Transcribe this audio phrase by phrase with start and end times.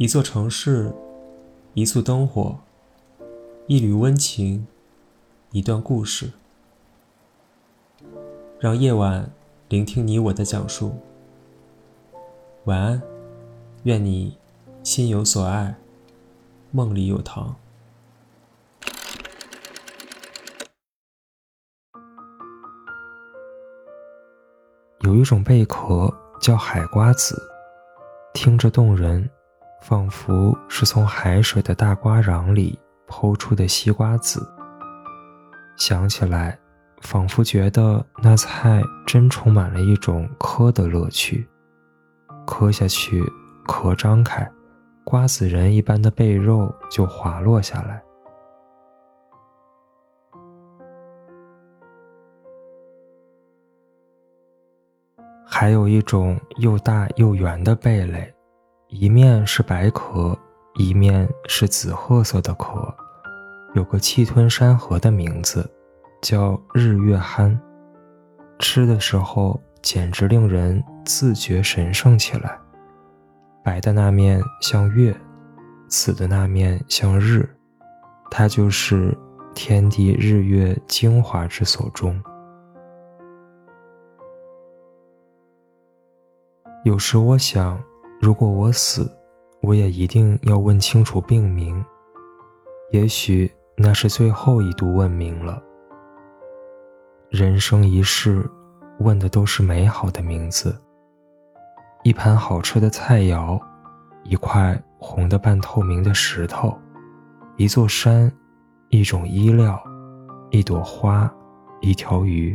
[0.00, 0.90] 一座城市，
[1.74, 2.58] 一簇灯火，
[3.66, 4.66] 一缕温情，
[5.50, 6.32] 一段故事。
[8.58, 9.30] 让夜晚
[9.68, 10.94] 聆听你我的讲述。
[12.64, 13.02] 晚安，
[13.82, 14.38] 愿你
[14.82, 15.76] 心有所爱，
[16.70, 17.54] 梦里有糖。
[25.00, 26.10] 有一种贝壳
[26.40, 27.38] 叫海瓜子，
[28.32, 29.28] 听着动人。
[29.80, 34.46] 仿佛是从海水的大瓜瓤里剖出的西瓜籽，
[35.76, 36.58] 想起来，
[37.00, 41.48] 仿佛觉得那菜真充满了一种磕的乐趣。
[42.46, 43.24] 磕下去，
[43.66, 44.48] 壳张开，
[45.02, 48.02] 瓜子仁一般的贝肉就滑落下来。
[55.46, 58.32] 还有一种又大又圆的贝类。
[58.92, 60.36] 一面是白壳，
[60.74, 62.92] 一面是紫褐色的壳，
[63.72, 65.70] 有个气吞山河的名字，
[66.20, 67.58] 叫日月憨。
[68.58, 72.58] 吃的时候简直令人自觉神圣起来。
[73.62, 75.16] 白的那面像月，
[75.86, 77.48] 紫的那面像日，
[78.28, 79.16] 它就是
[79.54, 82.20] 天地日月精华之所钟。
[86.84, 87.80] 有时我想。
[88.20, 89.10] 如果我死，
[89.62, 91.82] 我也一定要问清楚病名。
[92.90, 95.62] 也许那是最后一度问名了。
[97.30, 98.46] 人生一世，
[98.98, 100.78] 问的都是美好的名字。
[102.02, 103.58] 一盘好吃的菜肴，
[104.24, 106.76] 一块红的半透明的石头，
[107.56, 108.30] 一座山，
[108.90, 109.82] 一种衣料，
[110.50, 111.32] 一朵花，
[111.80, 112.54] 一条鱼。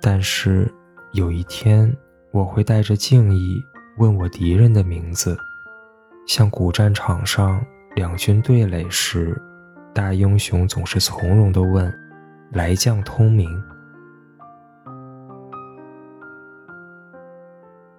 [0.00, 0.72] 但是
[1.12, 1.92] 有一天，
[2.30, 3.60] 我会带着敬意。
[3.98, 5.36] 问我敌人的名字，
[6.26, 7.62] 像古战场上
[7.94, 9.38] 两军对垒时，
[9.94, 11.92] 大英雄总是从容地问
[12.52, 13.62] ：“来将通名。”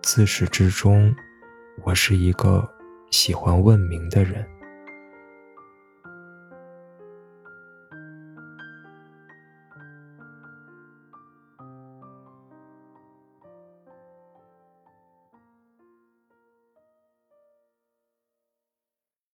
[0.00, 1.12] 自始至终，
[1.82, 2.66] 我是一个
[3.10, 4.46] 喜欢问名的人。